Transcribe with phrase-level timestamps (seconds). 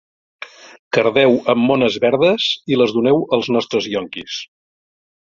[0.97, 4.45] Cardeu amb mones verdes i les doneu als nostres ionquis.